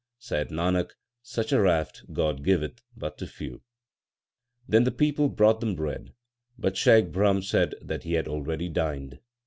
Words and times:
Saith 0.17 0.47
Nanak, 0.49 0.93
such 1.21 1.51
a 1.51 1.61
raft 1.61 2.11
God 2.11 2.43
giveth 2.43 2.81
but 2.97 3.19
to 3.19 3.27
few. 3.27 3.51
3 4.65 4.65
Then 4.69 4.83
the 4.83 4.89
people 4.89 5.29
brought 5.29 5.59
them 5.59 5.75
bread, 5.75 6.15
but 6.57 6.75
Shaikh 6.75 7.11
Brahm 7.11 7.43
said 7.43 7.75
that 7.83 8.01
he 8.01 8.13
had 8.13 8.27
already 8.27 8.67
dined. 8.67 9.19